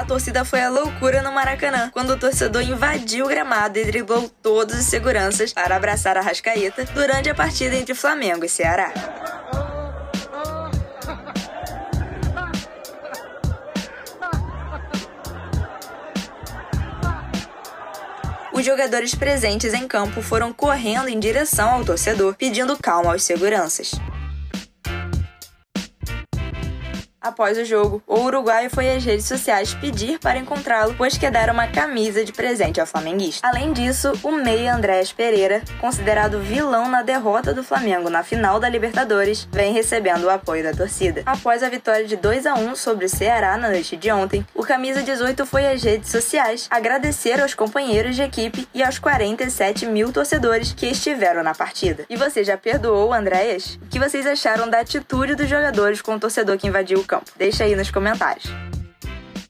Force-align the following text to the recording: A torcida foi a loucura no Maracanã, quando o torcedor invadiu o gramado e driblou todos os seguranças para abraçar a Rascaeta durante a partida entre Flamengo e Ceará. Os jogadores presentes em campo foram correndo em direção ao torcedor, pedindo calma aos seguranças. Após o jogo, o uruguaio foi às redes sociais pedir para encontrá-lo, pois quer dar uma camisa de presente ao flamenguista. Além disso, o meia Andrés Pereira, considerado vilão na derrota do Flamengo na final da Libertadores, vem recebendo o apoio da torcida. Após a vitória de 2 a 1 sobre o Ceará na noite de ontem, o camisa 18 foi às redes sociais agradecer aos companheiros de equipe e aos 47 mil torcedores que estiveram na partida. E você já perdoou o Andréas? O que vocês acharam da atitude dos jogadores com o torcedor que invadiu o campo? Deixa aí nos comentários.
A 0.00 0.04
torcida 0.06 0.46
foi 0.46 0.62
a 0.62 0.70
loucura 0.70 1.20
no 1.20 1.30
Maracanã, 1.30 1.90
quando 1.92 2.14
o 2.14 2.18
torcedor 2.18 2.62
invadiu 2.62 3.26
o 3.26 3.28
gramado 3.28 3.78
e 3.78 3.84
driblou 3.84 4.30
todos 4.42 4.74
os 4.74 4.86
seguranças 4.86 5.52
para 5.52 5.76
abraçar 5.76 6.16
a 6.16 6.22
Rascaeta 6.22 6.86
durante 6.94 7.28
a 7.28 7.34
partida 7.34 7.76
entre 7.76 7.94
Flamengo 7.94 8.42
e 8.42 8.48
Ceará. 8.48 8.90
Os 18.54 18.64
jogadores 18.64 19.14
presentes 19.14 19.74
em 19.74 19.86
campo 19.86 20.22
foram 20.22 20.50
correndo 20.50 21.08
em 21.08 21.20
direção 21.20 21.68
ao 21.68 21.84
torcedor, 21.84 22.34
pedindo 22.36 22.74
calma 22.78 23.12
aos 23.12 23.22
seguranças. 23.22 23.92
Após 27.22 27.58
o 27.58 27.64
jogo, 27.66 28.02
o 28.06 28.20
uruguaio 28.20 28.70
foi 28.70 28.90
às 28.90 29.04
redes 29.04 29.26
sociais 29.26 29.74
pedir 29.74 30.18
para 30.18 30.38
encontrá-lo, 30.38 30.94
pois 30.96 31.18
quer 31.18 31.30
dar 31.30 31.50
uma 31.50 31.66
camisa 31.66 32.24
de 32.24 32.32
presente 32.32 32.80
ao 32.80 32.86
flamenguista. 32.86 33.46
Além 33.46 33.74
disso, 33.74 34.18
o 34.22 34.32
meia 34.32 34.74
Andrés 34.74 35.12
Pereira, 35.12 35.60
considerado 35.78 36.40
vilão 36.40 36.88
na 36.88 37.02
derrota 37.02 37.52
do 37.52 37.62
Flamengo 37.62 38.08
na 38.08 38.22
final 38.22 38.58
da 38.58 38.70
Libertadores, 38.70 39.46
vem 39.52 39.70
recebendo 39.70 40.24
o 40.24 40.30
apoio 40.30 40.64
da 40.64 40.72
torcida. 40.72 41.22
Após 41.26 41.62
a 41.62 41.68
vitória 41.68 42.06
de 42.06 42.16
2 42.16 42.46
a 42.46 42.54
1 42.54 42.74
sobre 42.74 43.04
o 43.04 43.08
Ceará 43.08 43.54
na 43.58 43.68
noite 43.68 43.98
de 43.98 44.10
ontem, 44.10 44.46
o 44.54 44.62
camisa 44.62 45.02
18 45.02 45.44
foi 45.44 45.66
às 45.66 45.82
redes 45.82 46.10
sociais 46.10 46.68
agradecer 46.70 47.38
aos 47.38 47.52
companheiros 47.52 48.16
de 48.16 48.22
equipe 48.22 48.66
e 48.72 48.82
aos 48.82 48.98
47 48.98 49.84
mil 49.84 50.10
torcedores 50.10 50.72
que 50.72 50.86
estiveram 50.86 51.42
na 51.42 51.54
partida. 51.54 52.06
E 52.08 52.16
você 52.16 52.42
já 52.42 52.56
perdoou 52.56 53.10
o 53.10 53.12
Andréas? 53.12 53.78
O 53.82 53.88
que 53.90 53.98
vocês 53.98 54.26
acharam 54.26 54.70
da 54.70 54.80
atitude 54.80 55.34
dos 55.34 55.50
jogadores 55.50 56.00
com 56.00 56.14
o 56.14 56.18
torcedor 56.18 56.56
que 56.56 56.66
invadiu 56.66 56.98
o 56.98 57.09
campo? 57.10 57.30
Deixa 57.36 57.64
aí 57.64 57.74
nos 57.74 57.90
comentários. 57.90 58.44